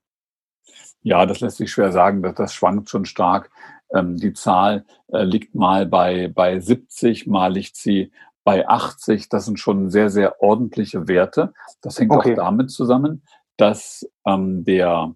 [1.04, 2.22] Ja, das lässt sich schwer sagen.
[2.22, 3.50] Das, das schwankt schon stark.
[3.94, 8.12] Ähm, die Zahl äh, liegt mal bei, bei 70, mal liegt sie
[8.44, 9.30] bei 80.
[9.30, 11.54] Das sind schon sehr, sehr ordentliche Werte.
[11.82, 12.34] Das hängt okay.
[12.34, 13.24] auch damit zusammen,
[13.58, 15.16] dass ähm, der,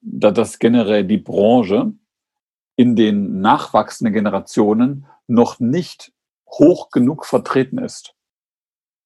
[0.00, 1.92] dass generell die Branche
[2.76, 6.12] in den nachwachsenden Generationen noch nicht
[6.48, 8.14] hoch genug vertreten ist.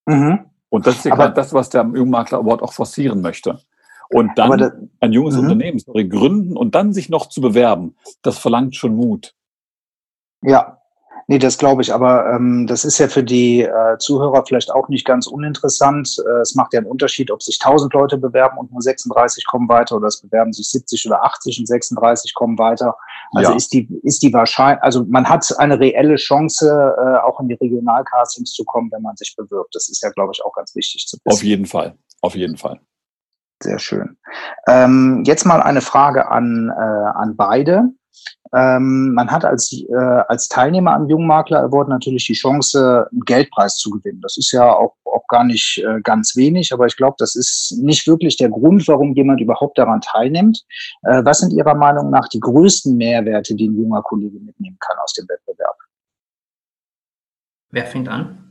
[0.06, 0.46] Mhm.
[0.70, 3.60] Und das ist ja gerade das, was der Jungmakler Award auch forcieren möchte.
[4.10, 5.40] Und dann da, ein junges mhm.
[5.40, 9.34] Unternehmen sorry, gründen und dann sich noch zu bewerben, das verlangt schon Mut.
[10.42, 10.77] Ja,
[11.30, 14.88] Nee, das glaube ich, aber ähm, das ist ja für die äh, Zuhörer vielleicht auch
[14.88, 16.16] nicht ganz uninteressant.
[16.26, 19.68] Äh, es macht ja einen Unterschied, ob sich 1000 Leute bewerben und nur 36 kommen
[19.68, 22.96] weiter oder es bewerben sich 70 oder 80 und 36 kommen weiter.
[23.32, 23.56] Also ja.
[23.58, 27.56] ist die ist die wahrscheinlich, also man hat eine reelle Chance, äh, auch in die
[27.56, 29.74] Regionalcastings zu kommen, wenn man sich bewirbt.
[29.74, 31.36] Das ist ja, glaube ich, auch ganz wichtig zu wissen.
[31.36, 32.80] Auf jeden Fall, auf jeden Fall.
[33.62, 34.16] Sehr schön.
[34.66, 37.90] Ähm, jetzt mal eine Frage an, äh, an beide.
[38.54, 43.76] Ähm, man hat als, äh, als Teilnehmer am Jungmakler Award natürlich die Chance, einen Geldpreis
[43.76, 44.20] zu gewinnen.
[44.20, 47.78] Das ist ja auch, auch gar nicht äh, ganz wenig, aber ich glaube, das ist
[47.78, 50.64] nicht wirklich der Grund, warum jemand überhaupt daran teilnimmt.
[51.02, 54.96] Äh, was sind Ihrer Meinung nach die größten Mehrwerte, die ein junger Kollege mitnehmen kann
[55.02, 55.76] aus dem Wettbewerb?
[57.70, 58.47] Wer fängt an?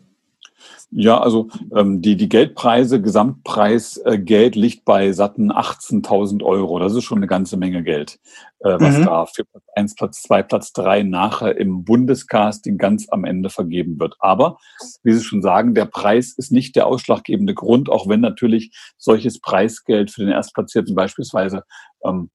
[0.89, 6.79] Ja, also ähm, die, die Geldpreise, Gesamtpreis äh, Geld liegt bei satten 18.000 Euro.
[6.79, 8.19] Das ist schon eine ganze Menge Geld,
[8.59, 9.05] äh, was mhm.
[9.05, 13.99] da für Platz 1, Platz 2, Platz 3 nachher im Bundescasting ganz am Ende vergeben
[13.99, 14.15] wird.
[14.19, 14.59] Aber,
[15.03, 19.41] wie Sie schon sagen, der Preis ist nicht der ausschlaggebende Grund, auch wenn natürlich solches
[19.41, 21.63] Preisgeld für den Erstplatzierten beispielsweise
[22.05, 22.29] ähm,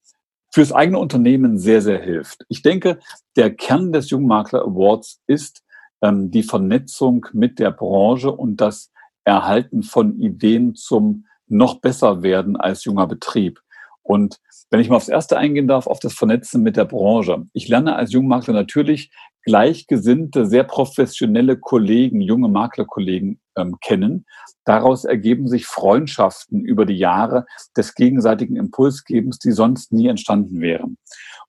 [0.53, 2.45] fürs eigene Unternehmen sehr, sehr hilft.
[2.49, 2.99] Ich denke,
[3.35, 5.63] der Kern des Jungmakler Awards ist,
[6.03, 8.91] ähm, die Vernetzung mit der Branche und das
[9.23, 13.61] Erhalten von Ideen zum noch besser werden als junger Betrieb.
[14.01, 14.39] Und
[14.69, 17.45] wenn ich mal aufs Erste eingehen darf, auf das Vernetzen mit der Branche.
[17.53, 19.11] Ich lerne als Jungmakler natürlich
[19.43, 24.25] gleichgesinnte, sehr professionelle Kollegen, junge Maklerkollegen ähm, kennen.
[24.65, 27.45] Daraus ergeben sich Freundschaften über die Jahre
[27.77, 30.97] des gegenseitigen Impulsgebens, die sonst nie entstanden wären.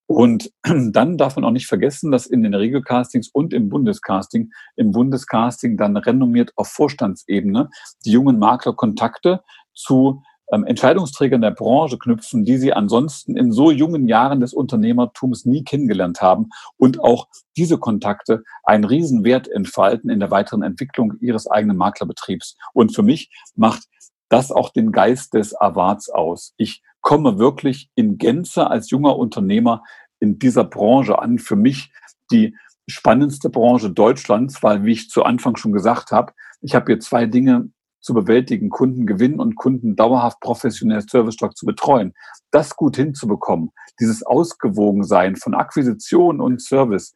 [0.06, 4.90] Und dann darf man auch nicht vergessen, dass in den Regelcastings und im Bundescasting, im
[4.92, 7.70] Bundescasting dann renommiert auf Vorstandsebene
[8.04, 9.42] die jungen Makler Kontakte
[9.74, 15.46] zu ähm, Entscheidungsträgern der Branche knüpfen, die sie ansonsten in so jungen Jahren des Unternehmertums
[15.46, 21.46] nie kennengelernt haben und auch diese Kontakte einen Riesenwert entfalten in der weiteren Entwicklung ihres
[21.50, 22.56] eigenen Maklerbetriebs.
[22.74, 23.84] Und für mich macht
[24.28, 26.52] das auch den Geist des Awards aus.
[26.56, 29.84] Ich komme wirklich in Gänze als junger Unternehmer
[30.20, 31.38] in dieser Branche an.
[31.38, 31.92] Für mich
[32.32, 32.56] die
[32.88, 37.26] spannendste Branche Deutschlands, weil, wie ich zu Anfang schon gesagt habe, ich habe hier zwei
[37.26, 37.68] Dinge
[38.00, 42.14] zu bewältigen, Kunden gewinnen und Kunden dauerhaft professionell Service-Stock zu betreuen.
[42.50, 47.14] Das gut hinzubekommen, dieses Ausgewogensein von Akquisition und Service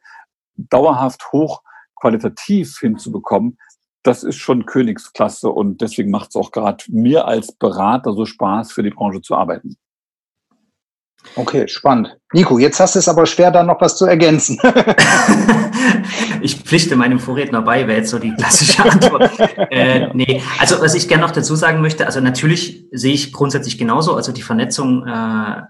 [0.55, 1.63] dauerhaft hoch
[1.99, 3.57] qualitativ hinzubekommen,
[4.09, 8.71] das ist schon Königsklasse und deswegen macht es auch gerade mir als Berater so Spaß,
[8.71, 9.77] für die Branche zu arbeiten.
[11.35, 12.17] Okay, spannend.
[12.33, 14.59] Nico, jetzt hast du es aber schwer, da noch was zu ergänzen.
[16.41, 19.31] ich pflichte meinem Vorredner bei, wäre jetzt so die klassische Antwort.
[19.69, 23.77] äh, nee, also was ich gerne noch dazu sagen möchte, also natürlich sehe ich grundsätzlich
[23.77, 25.61] genauso, also die Vernetzung äh,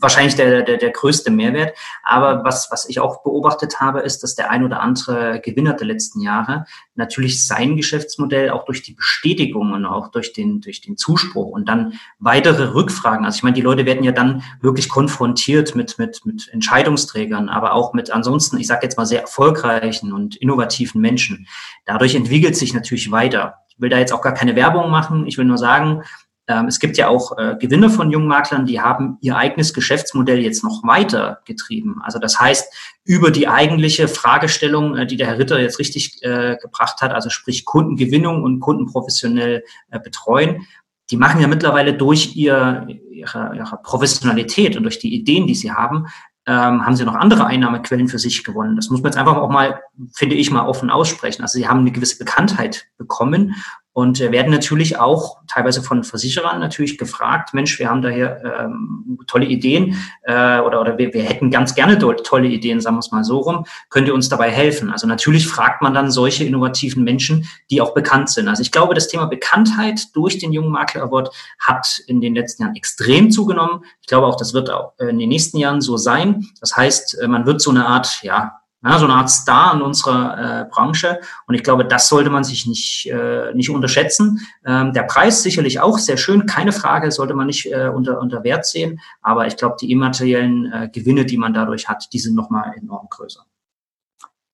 [0.00, 1.76] wahrscheinlich der, der, der größte Mehrwert.
[2.02, 5.86] Aber was, was ich auch beobachtet habe, ist, dass der ein oder andere Gewinner der
[5.86, 10.96] letzten Jahre natürlich sein Geschäftsmodell auch durch die Bestätigung und auch durch den, durch den
[10.96, 13.24] Zuspruch und dann weitere Rückfragen.
[13.24, 17.74] Also ich meine, die Leute werden ja dann wirklich konfrontiert mit, mit, mit Entscheidungsträgern, aber
[17.74, 21.46] auch mit ansonsten, ich sage jetzt mal, sehr erfolgreichen und innovativen Menschen.
[21.84, 23.56] Dadurch entwickelt sich natürlich weiter.
[23.68, 25.26] Ich will da jetzt auch gar keine Werbung machen.
[25.26, 26.02] Ich will nur sagen,
[26.46, 30.62] es gibt ja auch äh, Gewinne von jungen Maklern, die haben ihr eigenes Geschäftsmodell jetzt
[30.62, 32.00] noch weiter getrieben.
[32.04, 32.72] Also das heißt,
[33.04, 37.30] über die eigentliche Fragestellung, äh, die der Herr Ritter jetzt richtig äh, gebracht hat, also
[37.30, 40.66] sprich Kundengewinnung und Kunden professionell äh, betreuen,
[41.10, 45.72] die machen ja mittlerweile durch ihr, ihre, ihre Professionalität und durch die Ideen, die sie
[45.72, 46.06] haben,
[46.46, 48.76] ähm, haben sie noch andere Einnahmequellen für sich gewonnen.
[48.76, 49.80] Das muss man jetzt einfach auch mal,
[50.14, 51.42] finde ich, mal offen aussprechen.
[51.42, 53.54] Also sie haben eine gewisse Bekanntheit bekommen
[53.96, 58.42] und äh, werden natürlich auch teilweise von Versicherern natürlich gefragt, Mensch, wir haben da hier
[58.44, 63.00] ähm, tolle Ideen äh, oder, oder wir, wir hätten ganz gerne tolle Ideen, sagen wir
[63.00, 64.90] es mal so rum, könnt ihr uns dabei helfen?
[64.90, 68.48] Also natürlich fragt man dann solche innovativen Menschen, die auch bekannt sind.
[68.48, 72.64] Also ich glaube, das Thema Bekanntheit durch den Jungen Makler Award hat in den letzten
[72.64, 73.82] Jahren extrem zugenommen.
[74.02, 76.44] Ich glaube auch, das wird auch in den nächsten Jahren so sein.
[76.60, 79.82] Das heißt, äh, man wird so eine Art, ja, ja, so eine Art Star in
[79.82, 81.20] unserer äh, Branche.
[81.46, 84.40] Und ich glaube, das sollte man sich nicht, äh, nicht unterschätzen.
[84.64, 88.44] Ähm, der Preis sicherlich auch sehr schön, keine Frage, sollte man nicht äh, unter, unter
[88.44, 89.00] Wert sehen.
[89.22, 93.08] Aber ich glaube, die immateriellen äh, Gewinne, die man dadurch hat, die sind nochmal enorm
[93.10, 93.44] größer.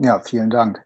[0.00, 0.85] Ja, vielen Dank.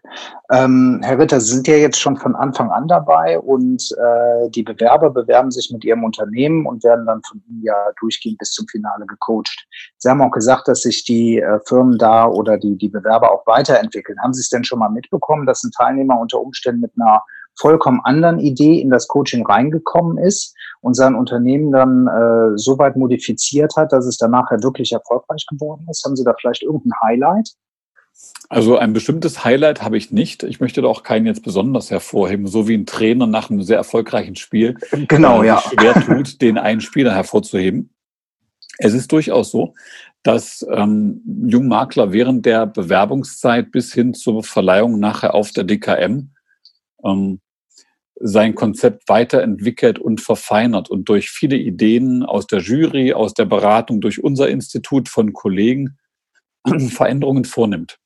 [0.51, 4.61] Ähm, Herr Ritter, Sie sind ja jetzt schon von Anfang an dabei und äh, die
[4.61, 8.67] Bewerber bewerben sich mit Ihrem Unternehmen und werden dann von Ihnen ja durchgehend bis zum
[8.67, 9.67] Finale gecoacht.
[9.97, 13.47] Sie haben auch gesagt, dass sich die äh, Firmen da oder die, die Bewerber auch
[13.47, 14.19] weiterentwickeln.
[14.21, 17.23] Haben Sie es denn schon mal mitbekommen, dass ein Teilnehmer unter Umständen mit einer
[17.59, 22.95] vollkommen anderen Idee in das Coaching reingekommen ist und sein Unternehmen dann äh, so weit
[22.95, 26.03] modifiziert hat, dass es danach ja wirklich erfolgreich geworden ist?
[26.05, 27.49] Haben Sie da vielleicht irgendein Highlight?
[28.49, 30.43] Also ein bestimmtes Highlight habe ich nicht.
[30.43, 33.77] Ich möchte da auch keinen jetzt besonders hervorheben, so wie ein Trainer nach einem sehr
[33.77, 34.77] erfolgreichen Spiel
[35.07, 35.61] genau, äh, ja.
[35.61, 37.89] schwer tut, den einen Spieler hervorzuheben.
[38.77, 39.73] Es ist durchaus so,
[40.23, 46.29] dass ähm, Jungmakler während der Bewerbungszeit bis hin zur Verleihung nachher auf der DKM
[47.03, 47.41] ähm,
[48.19, 54.01] sein Konzept weiterentwickelt und verfeinert und durch viele Ideen aus der Jury, aus der Beratung,
[54.01, 55.97] durch unser Institut von Kollegen
[56.89, 57.99] Veränderungen vornimmt,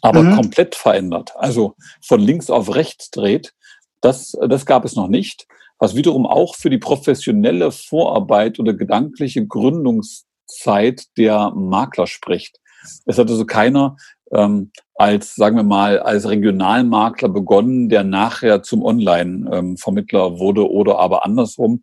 [0.00, 0.36] aber mhm.
[0.36, 3.52] komplett verändert, also von links auf rechts dreht,
[4.00, 5.46] das, das gab es noch nicht,
[5.78, 12.58] was wiederum auch für die professionelle Vorarbeit oder gedankliche Gründungszeit der Makler spricht.
[13.04, 13.96] Es hat also keiner
[14.32, 21.24] ähm, als, sagen wir mal, als Regionalmakler begonnen, der nachher zum Online-Vermittler wurde oder aber
[21.24, 21.82] andersrum.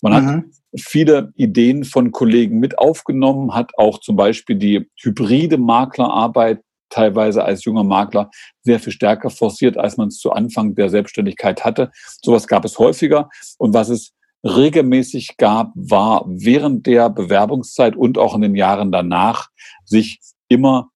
[0.00, 0.28] Man mhm.
[0.28, 0.44] hat
[0.78, 6.60] viele Ideen von Kollegen mit aufgenommen, hat auch zum Beispiel die hybride Maklerarbeit
[6.92, 8.30] teilweise als junger Makler
[8.62, 11.90] sehr viel stärker forciert, als man es zu Anfang der Selbstständigkeit hatte.
[12.22, 13.28] Sowas gab es häufiger.
[13.58, 14.12] Und was es
[14.44, 19.48] regelmäßig gab, war während der Bewerbungszeit und auch in den Jahren danach,
[19.84, 20.90] sich immer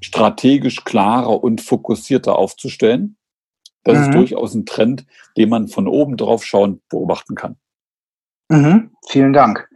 [0.00, 3.16] strategisch klarer und fokussierter aufzustellen.
[3.84, 4.04] Das mhm.
[4.04, 7.56] ist durchaus ein Trend, den man von oben drauf schauen beobachten kann.
[8.50, 9.68] Mhm, vielen Dank.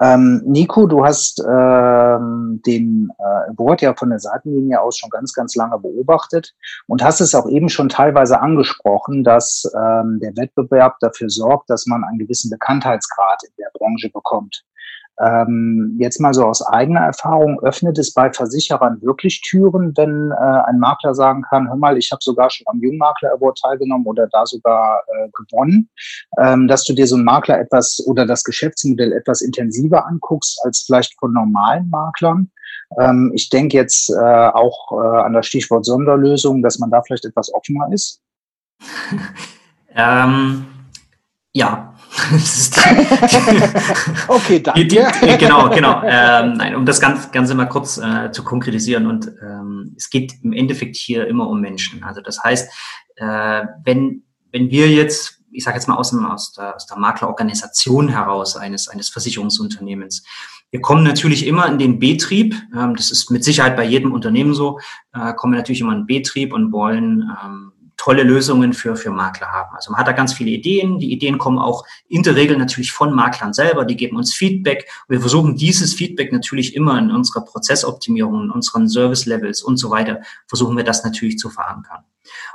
[0.00, 5.32] Ähm, Nico, du hast ähm, den äh, Board ja von der Seitenlinie aus schon ganz,
[5.32, 6.52] ganz lange beobachtet
[6.88, 11.86] und hast es auch eben schon teilweise angesprochen, dass ähm, der Wettbewerb dafür sorgt, dass
[11.86, 14.64] man einen gewissen Bekanntheitsgrad in der Branche bekommt.
[15.18, 20.62] Ähm, jetzt mal so aus eigener Erfahrung, öffnet es bei Versicherern wirklich Türen, wenn äh,
[20.66, 24.26] ein Makler sagen kann, hör mal, ich habe sogar schon am Jungmakler Award teilgenommen oder
[24.26, 25.88] da sogar äh, gewonnen,
[26.38, 30.82] ähm, dass du dir so ein Makler etwas oder das Geschäftsmodell etwas intensiver anguckst als
[30.86, 32.50] vielleicht von normalen Maklern.
[32.98, 37.24] Ähm, ich denke jetzt äh, auch äh, an das Stichwort Sonderlösung, dass man da vielleicht
[37.24, 38.20] etwas offener ist.
[39.94, 40.66] ähm,
[41.54, 41.94] ja,
[44.28, 44.80] okay, danke.
[45.38, 46.02] Genau, genau.
[46.04, 49.06] Ähm, nein, um das Ganze, Ganze mal kurz äh, zu konkretisieren.
[49.06, 52.02] Und ähm, es geht im Endeffekt hier immer um Menschen.
[52.04, 52.70] Also das heißt,
[53.16, 56.98] äh, wenn, wenn wir jetzt, ich sage jetzt mal aus, dem, aus, der, aus der
[56.98, 60.24] Maklerorganisation heraus eines, eines Versicherungsunternehmens,
[60.70, 64.52] wir kommen natürlich immer in den Betrieb, ähm, das ist mit Sicherheit bei jedem Unternehmen
[64.52, 64.80] so,
[65.12, 69.10] äh, kommen wir natürlich immer in den Betrieb und wollen ähm, tolle Lösungen für, für
[69.10, 69.74] Makler haben.
[69.74, 70.98] Also man hat da ganz viele Ideen.
[70.98, 73.84] Die Ideen kommen auch in der Regel natürlich von Maklern selber.
[73.84, 74.88] Die geben uns Feedback.
[75.08, 80.20] Wir versuchen dieses Feedback natürlich immer in unserer Prozessoptimierung, in unseren Service-Levels und so weiter,
[80.46, 82.04] versuchen wir das natürlich zu verankern.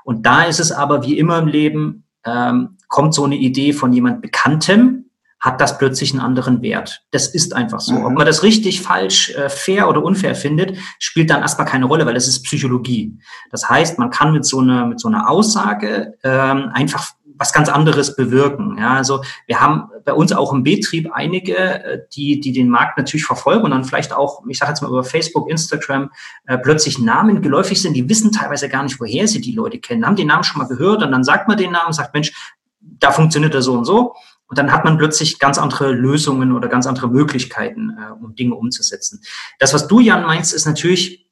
[0.04, 3.94] Und da ist es aber wie immer im Leben, ähm, kommt so eine Idee von
[3.94, 5.11] jemand Bekanntem,
[5.42, 7.04] hat das plötzlich einen anderen Wert.
[7.10, 7.94] Das ist einfach so.
[7.94, 8.06] Mhm.
[8.06, 12.06] Ob man das richtig, falsch, äh, fair oder unfair findet, spielt dann erstmal keine Rolle,
[12.06, 13.18] weil das ist Psychologie.
[13.50, 17.70] Das heißt, man kann mit so einer, mit so einer Aussage ähm, einfach was ganz
[17.70, 18.78] anderes bewirken.
[18.78, 23.00] Ja, also wir haben bei uns auch im Betrieb einige, äh, die, die den Markt
[23.00, 26.12] natürlich verfolgen und dann vielleicht auch, ich sage jetzt mal über Facebook, Instagram,
[26.46, 30.06] äh, plötzlich Namen geläufig sind, die wissen teilweise gar nicht, woher sie die Leute kennen,
[30.06, 32.32] haben den Namen schon mal gehört und dann sagt man den Namen, sagt, Mensch,
[32.80, 34.14] da funktioniert er so und so.
[34.52, 38.54] Und dann hat man plötzlich ganz andere Lösungen oder ganz andere Möglichkeiten, äh, um Dinge
[38.56, 39.22] umzusetzen.
[39.60, 41.30] Das, was du, Jan, meinst, ist natürlich,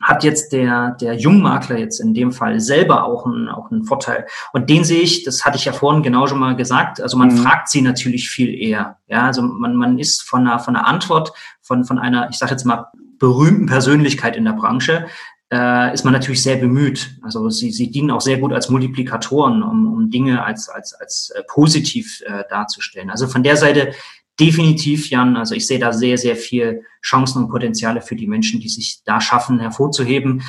[0.00, 4.26] hat jetzt der, der Jungmakler jetzt in dem Fall selber auch einen, auch einen Vorteil.
[4.54, 7.28] Und den sehe ich, das hatte ich ja vorhin genau schon mal gesagt, also man
[7.28, 7.42] mhm.
[7.42, 8.96] fragt sie natürlich viel eher.
[9.06, 12.52] Ja, also man, man ist von einer, von einer Antwort von, von einer, ich sage
[12.52, 12.86] jetzt mal,
[13.18, 15.08] berühmten Persönlichkeit in der Branche,
[15.52, 17.18] äh, ist man natürlich sehr bemüht.
[17.22, 21.30] Also sie, sie dienen auch sehr gut als Multiplikatoren, um, um Dinge als, als, als
[21.30, 23.10] äh, positiv äh, darzustellen.
[23.10, 23.92] Also von der Seite
[24.38, 28.60] definitiv, Jan, also ich sehe da sehr, sehr viel Chancen und Potenziale für die Menschen,
[28.60, 30.42] die sich da schaffen, hervorzuheben.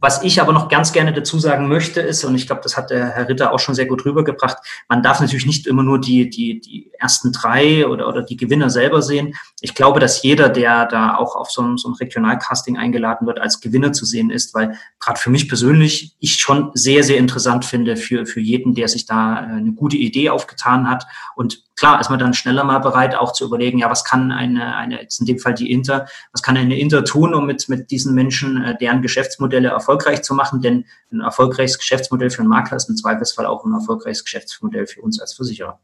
[0.00, 2.90] Was ich aber noch ganz gerne dazu sagen möchte, ist, und ich glaube, das hat
[2.90, 4.56] der Herr Ritter auch schon sehr gut rübergebracht,
[4.88, 8.70] man darf natürlich nicht immer nur die, die, die ersten drei oder, oder die Gewinner
[8.70, 9.34] selber sehen.
[9.60, 13.40] Ich glaube, dass jeder, der da auch auf so ein, so ein Regionalcasting eingeladen wird,
[13.40, 17.66] als Gewinner zu sehen ist, weil gerade für mich persönlich ich schon sehr, sehr interessant
[17.66, 21.04] finde für, für jeden, der sich da äh, eine gute Idee aufgetan hat
[21.36, 24.76] und klar ist man dann schneller mal bereit, auch zu überlegen, ja, was kann eine,
[24.76, 27.90] eine jetzt in dem Fall die Inter, was kann eine Inter tun, um mit, mit
[27.90, 30.60] diesen Menschen äh, deren Geschäftsmodelle erfolgreich zu machen?
[30.60, 35.02] Denn ein erfolgreiches Geschäftsmodell für einen Makler ist im Zweifelsfall auch ein erfolgreiches Geschäftsmodell für
[35.02, 35.80] uns als Versicherer.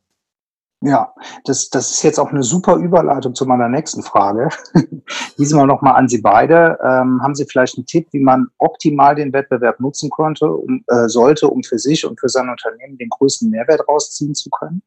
[0.82, 1.14] Ja,
[1.44, 4.50] das, das ist jetzt auch eine super Überleitung zu meiner nächsten Frage.
[5.38, 6.78] Diesmal nochmal an Sie beide.
[6.82, 11.08] Ähm, haben Sie vielleicht einen Tipp, wie man optimal den Wettbewerb nutzen konnte, um, äh,
[11.08, 14.82] sollte, um für sich und für sein Unternehmen den größten Mehrwert rausziehen zu können?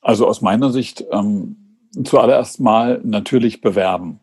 [0.00, 4.20] Also aus meiner Sicht ähm, zuallererst mal natürlich bewerben.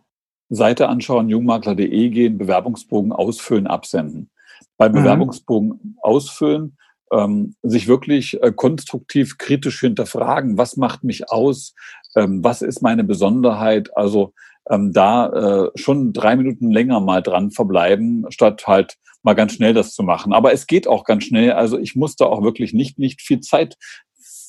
[0.50, 4.30] Seite anschauen, jungmakler.de gehen, Bewerbungsbogen ausfüllen, absenden.
[4.78, 4.98] Beim mhm.
[4.98, 6.78] Bewerbungsbogen ausfüllen,
[7.12, 11.74] ähm, sich wirklich äh, konstruktiv kritisch hinterfragen, was macht mich aus,
[12.16, 14.34] ähm, was ist meine Besonderheit, also
[14.70, 15.28] ähm, da
[15.66, 20.04] äh, schon drei Minuten länger mal dran verbleiben, statt halt mal ganz schnell das zu
[20.04, 20.34] machen.
[20.34, 23.78] Aber es geht auch ganz schnell, also ich musste auch wirklich nicht, nicht viel Zeit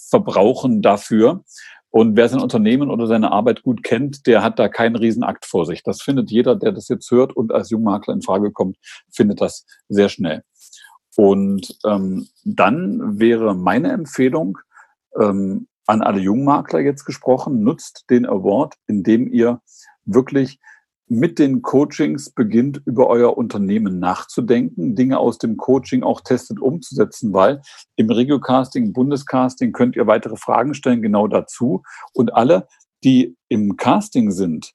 [0.09, 1.45] verbrauchen dafür.
[1.97, 5.65] Und wer sein Unternehmen oder seine Arbeit gut kennt, der hat da keinen Riesenakt vor
[5.65, 5.83] sich.
[5.83, 8.77] Das findet jeder, der das jetzt hört und als Jungmakler in Frage kommt,
[9.11, 10.43] findet das sehr schnell.
[11.17, 14.59] Und ähm, dann wäre meine Empfehlung
[15.19, 19.63] ähm, an alle Jungmakler jetzt gesprochen, nutzt den Award, indem ihr
[20.05, 20.61] wirklich
[21.09, 27.33] mit den Coachings beginnt, über euer Unternehmen nachzudenken, Dinge aus dem Coaching auch testet umzusetzen,
[27.33, 27.63] weil
[27.95, 31.83] im Regiocasting, im Bundescasting könnt ihr weitere Fragen stellen, genau dazu.
[32.13, 32.67] Und alle,
[33.05, 34.73] die im Casting sind,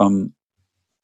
[0.00, 0.34] ähm,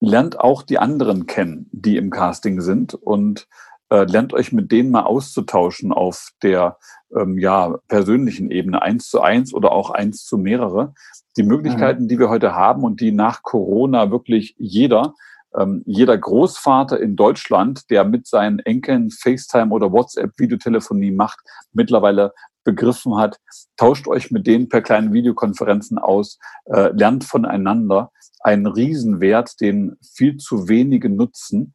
[0.01, 3.49] lernt auch die anderen kennen, die im Casting sind und
[3.91, 6.79] äh, lernt euch mit denen mal auszutauschen auf der
[7.17, 10.95] ähm, ja, persönlichen Ebene, eins zu eins oder auch eins zu mehrere.
[11.37, 12.09] Die Möglichkeiten, mhm.
[12.09, 15.15] die wir heute haben und die nach Corona wirklich jeder,
[15.57, 21.39] ähm, jeder Großvater in Deutschland, der mit seinen Enkeln FaceTime oder WhatsApp-Videotelefonie macht,
[21.73, 22.33] mittlerweile
[22.65, 23.39] begriffen hat,
[23.79, 28.11] tauscht euch mit denen per kleinen Videokonferenzen aus, äh, lernt voneinander.
[28.41, 31.75] Ein Riesenwert, den viel zu wenige nutzen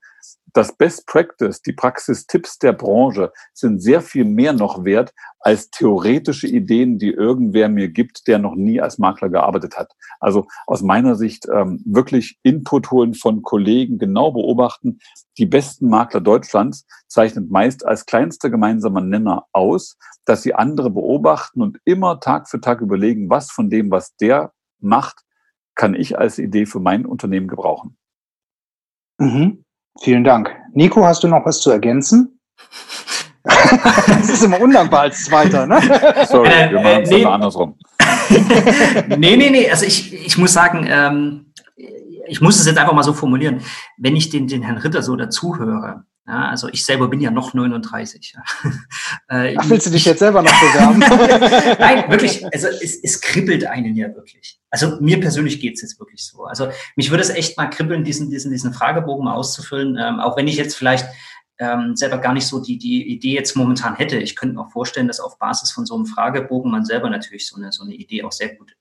[0.54, 6.48] das Best Practice, die Praxistipps der Branche sind sehr viel mehr noch wert als theoretische
[6.48, 9.94] Ideen, die irgendwer mir gibt, der noch nie als Makler gearbeitet hat.
[10.20, 15.00] Also aus meiner Sicht ähm, wirklich Input holen von Kollegen, genau beobachten.
[15.38, 21.62] Die besten Makler Deutschlands zeichnet meist als kleinster gemeinsamer Nenner aus, dass sie andere beobachten
[21.62, 25.24] und immer Tag für Tag überlegen, was von dem, was der macht,
[25.76, 27.98] kann ich als Idee für mein Unternehmen gebrauchen.
[29.20, 29.66] Mhm.
[30.02, 30.50] Vielen Dank.
[30.74, 32.40] Nico, hast du noch was zu ergänzen?
[33.44, 35.82] das ist immer undankbar als Zweiter, ne?
[36.28, 37.26] Sorry, wir machen es äh, nee.
[37.26, 37.78] andersrum.
[39.18, 39.70] nee, nee, nee.
[39.70, 41.54] Also ich, ich muss sagen, ähm,
[42.28, 43.62] ich muss es jetzt einfach mal so formulieren.
[43.98, 47.54] Wenn ich den, den Herrn Ritter so dazuhöre, ja, also ich selber bin ja noch
[47.54, 48.36] 39.
[49.30, 51.00] äh, Ach, willst du dich jetzt selber noch bewerben?
[51.80, 52.46] Nein, wirklich.
[52.54, 54.60] Also es, es kribbelt einen ja wirklich.
[54.74, 56.46] Also mir persönlich geht's jetzt wirklich so.
[56.46, 60.36] Also mich würde es echt mal kribbeln, diesen, diesen, diesen Fragebogen mal auszufüllen, ähm, auch
[60.36, 61.06] wenn ich jetzt vielleicht
[61.60, 64.18] ähm, selber gar nicht so die, die Idee jetzt momentan hätte.
[64.18, 67.48] Ich könnte mir auch vorstellen, dass auf Basis von so einem Fragebogen man selber natürlich
[67.48, 68.76] so eine, so eine Idee auch sehr gut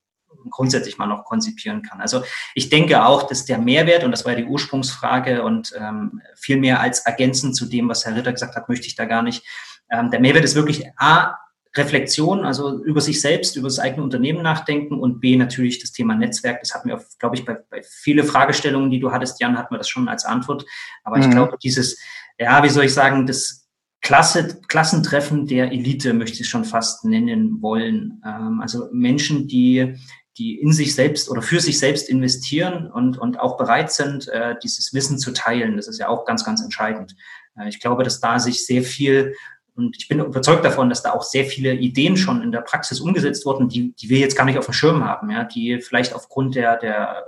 [0.48, 2.00] grundsätzlich mal noch konzipieren kann.
[2.00, 2.24] Also
[2.55, 6.57] ich denke auch, dass der Mehrwert, und das war ja die Ursprungsfrage und ähm, viel
[6.57, 9.44] mehr als ergänzend zu dem, was Herr Ritter gesagt hat, möchte ich da gar nicht.
[9.90, 11.37] Ähm, der Mehrwert ist wirklich A,
[11.76, 16.14] Reflexion, also über sich selbst, über das eigene Unternehmen nachdenken und B, natürlich das Thema
[16.14, 16.61] Netzwerk.
[16.61, 19.78] Das hatten wir, glaube ich, bei, bei viele Fragestellungen, die du hattest, Jan, hatten wir
[19.78, 20.66] das schon als Antwort.
[21.02, 21.22] Aber mhm.
[21.22, 21.98] ich glaube, dieses,
[22.38, 23.68] ja, wie soll ich sagen, das
[24.02, 28.20] Klasse, Klassentreffen der Elite möchte ich schon fast nennen wollen.
[28.26, 29.96] Ähm, also Menschen, die
[30.38, 34.54] die in sich selbst oder für sich selbst investieren und, und auch bereit sind, äh,
[34.62, 35.76] dieses Wissen zu teilen.
[35.76, 37.14] Das ist ja auch ganz, ganz entscheidend.
[37.58, 39.35] Äh, ich glaube, dass da sich sehr viel
[39.74, 43.00] und ich bin überzeugt davon, dass da auch sehr viele Ideen schon in der Praxis
[43.00, 46.14] umgesetzt wurden, die, die wir jetzt gar nicht auf dem Schirm haben, ja, die vielleicht
[46.14, 47.24] aufgrund der, der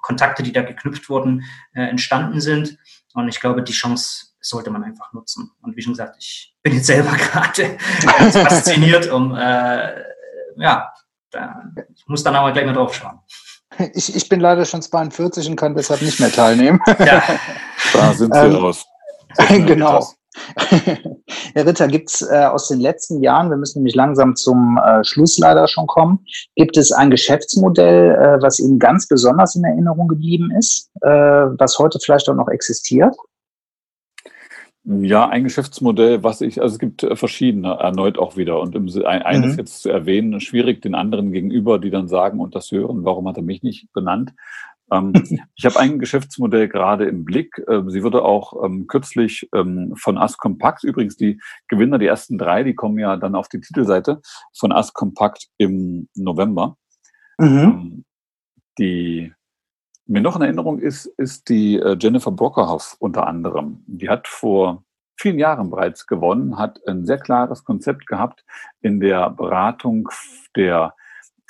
[0.00, 2.78] Kontakte, die da geknüpft wurden, äh, entstanden sind.
[3.14, 5.50] Und ich glaube, die Chance sollte man einfach nutzen.
[5.60, 9.92] Und wie schon gesagt, ich bin jetzt selber gerade ganz fasziniert, um äh,
[10.56, 10.92] ja,
[11.30, 11.62] da,
[11.94, 13.18] ich muss dann aber gleich mal drauf schauen.
[13.94, 16.80] Ich, ich bin leider schon 42 und kann deshalb nicht mehr teilnehmen.
[16.98, 17.22] Ja.
[17.92, 18.84] da sind wir ähm, raus.
[19.48, 20.06] genau.
[21.54, 25.04] Herr Ritter, gibt es äh, aus den letzten Jahren, wir müssen nämlich langsam zum äh,
[25.04, 26.20] Schluss leider schon kommen,
[26.56, 31.78] gibt es ein Geschäftsmodell, äh, was Ihnen ganz besonders in Erinnerung geblieben ist, äh, was
[31.78, 33.14] heute vielleicht auch noch existiert?
[34.84, 38.58] Ja, ein Geschäftsmodell, was ich, also es gibt äh, verschiedene erneut auch wieder.
[38.58, 39.58] Und im, eines mhm.
[39.58, 43.36] jetzt zu erwähnen, schwierig den anderen gegenüber, die dann sagen und das hören, warum hat
[43.36, 44.32] er mich nicht benannt?
[44.92, 45.12] Ähm,
[45.56, 47.60] ich habe ein Geschäftsmodell gerade im Blick.
[47.68, 49.94] Ähm, sie wurde auch ähm, kürzlich von
[50.38, 54.20] Compact, übrigens die Gewinner, die ersten drei, die kommen ja dann auf die Titelseite
[54.56, 56.76] von Compact im November.
[57.38, 58.04] Mhm.
[58.78, 59.32] Die
[60.06, 63.82] mir noch in Erinnerung ist, ist die äh, Jennifer Brockerhoff unter anderem.
[63.86, 64.84] Die hat vor
[65.16, 68.44] vielen Jahren bereits gewonnen, hat ein sehr klares Konzept gehabt
[68.80, 70.08] in der Beratung
[70.56, 70.94] der,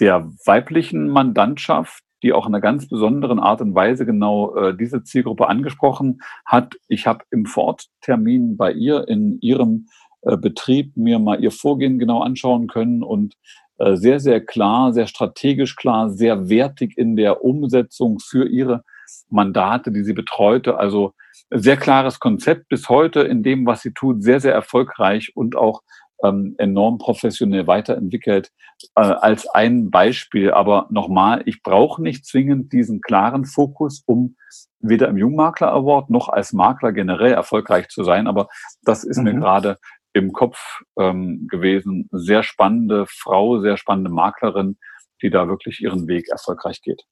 [0.00, 5.02] der weiblichen Mandantschaft, die auch in einer ganz besonderen Art und Weise genau äh, diese
[5.02, 6.74] Zielgruppe angesprochen hat.
[6.88, 9.86] Ich habe im Vororttermin bei ihr in ihrem
[10.22, 13.34] äh, Betrieb mir mal ihr Vorgehen genau anschauen können und
[13.78, 18.84] äh, sehr, sehr klar, sehr strategisch klar, sehr wertig in der Umsetzung für ihre
[19.28, 20.78] Mandate, die sie betreute.
[20.78, 21.14] Also
[21.50, 25.82] sehr klares Konzept bis heute in dem, was sie tut, sehr, sehr erfolgreich und auch
[26.22, 28.50] ähm, enorm professionell weiterentwickelt
[28.94, 30.52] äh, als ein Beispiel.
[30.52, 34.36] Aber nochmal, ich brauche nicht zwingend diesen klaren Fokus, um
[34.80, 38.26] weder im Jungmakler Award noch als Makler generell erfolgreich zu sein.
[38.26, 38.48] Aber
[38.82, 39.24] das ist mhm.
[39.24, 39.78] mir gerade
[40.12, 42.08] im Kopf ähm, gewesen.
[42.12, 44.78] Sehr spannende Frau, sehr spannende Maklerin,
[45.22, 47.02] die da wirklich ihren Weg erfolgreich geht.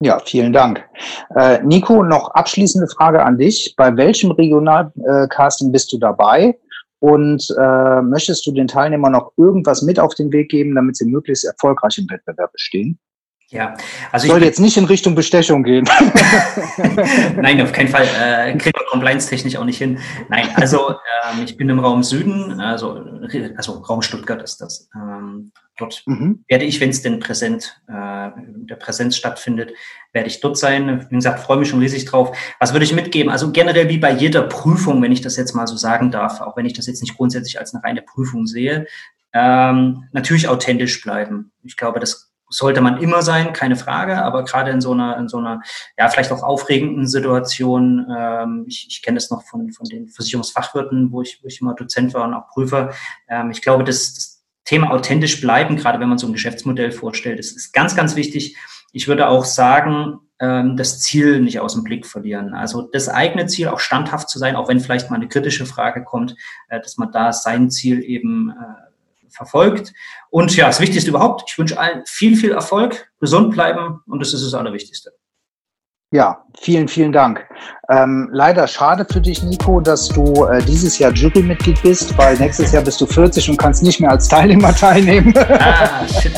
[0.00, 0.84] Ja, vielen Dank.
[1.34, 3.74] Äh, Nico, noch abschließende Frage an dich.
[3.76, 6.58] Bei welchem Regionalcasting bist du dabei?
[6.98, 11.06] Und äh, möchtest du den Teilnehmern noch irgendwas mit auf den Weg geben, damit sie
[11.06, 12.98] möglichst erfolgreich im Wettbewerb bestehen?
[13.48, 13.76] Ja,
[14.10, 15.88] also soll jetzt nicht in Richtung Bestechung gehen.
[17.36, 18.04] Nein, auf keinen Fall.
[18.20, 20.00] Äh, kriegt man compliance-technisch auch nicht hin.
[20.28, 23.04] Nein, also ähm, ich bin im Raum Süden, also,
[23.56, 24.88] also Raum Stuttgart ist das.
[24.96, 26.44] Ähm, dort mhm.
[26.48, 29.72] werde ich, wenn es denn präsent, äh, der Präsenz stattfindet,
[30.12, 31.06] werde ich dort sein.
[31.08, 32.36] Wie gesagt, freue mich schon riesig drauf.
[32.58, 33.30] Was würde ich mitgeben?
[33.30, 36.56] Also generell wie bei jeder Prüfung, wenn ich das jetzt mal so sagen darf, auch
[36.56, 38.86] wenn ich das jetzt nicht grundsätzlich als eine reine Prüfung sehe,
[39.32, 41.52] ähm, natürlich authentisch bleiben.
[41.62, 45.28] Ich glaube, das sollte man immer sein, keine Frage, aber gerade in so einer, in
[45.28, 45.62] so einer,
[45.98, 51.10] ja, vielleicht auch aufregenden Situation, ähm, ich, ich kenne das noch von, von den Versicherungsfachwirten,
[51.10, 52.92] wo ich, wo ich immer Dozent war und auch Prüfer.
[53.28, 57.38] Ähm, ich glaube, das, das Thema authentisch bleiben, gerade wenn man so ein Geschäftsmodell vorstellt,
[57.38, 58.56] ist, ist ganz, ganz wichtig.
[58.92, 62.54] Ich würde auch sagen, ähm, das Ziel nicht aus dem Blick verlieren.
[62.54, 66.04] Also das eigene Ziel, auch standhaft zu sein, auch wenn vielleicht mal eine kritische Frage
[66.04, 66.36] kommt,
[66.68, 68.85] äh, dass man da sein Ziel eben äh,
[69.30, 69.92] verfolgt.
[70.30, 74.32] Und ja, das Wichtigste überhaupt, ich wünsche allen viel, viel Erfolg, gesund bleiben und das
[74.32, 75.12] ist das Allerwichtigste.
[76.12, 77.44] Ja, vielen, vielen Dank.
[77.90, 82.70] Ähm, leider schade für dich, Nico, dass du äh, dieses Jahr Jurymitglied bist, weil nächstes
[82.70, 85.34] Jahr bist du 40 und kannst nicht mehr als Teilnehmer teilnehmen.
[85.36, 86.32] Ah, shit.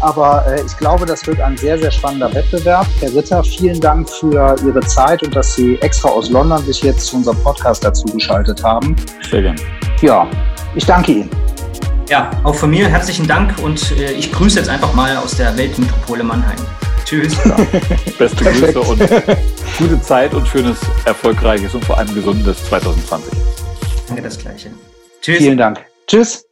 [0.00, 2.86] Aber äh, ich glaube, das wird ein sehr, sehr spannender Wettbewerb.
[3.00, 7.06] Herr Ritter, vielen Dank für Ihre Zeit und dass Sie extra aus London sich jetzt
[7.06, 8.94] zu unserem Podcast dazu geschaltet haben.
[9.30, 9.60] Sehr gerne.
[10.02, 10.28] Ja,
[10.74, 11.30] ich danke Ihnen.
[12.08, 15.56] Ja, auch von mir herzlichen Dank und äh, ich grüße jetzt einfach mal aus der
[15.56, 16.56] Weltmetropole Mannheim.
[17.04, 17.36] Tschüss.
[17.44, 17.56] Ja.
[18.18, 19.00] Beste Grüße und
[19.78, 23.32] gute Zeit und schönes, erfolgreiches und vor allem gesundes 2020.
[24.06, 24.70] Danke, das Gleiche.
[25.20, 25.38] Tschüss.
[25.38, 25.84] Vielen Dank.
[26.06, 26.47] Tschüss.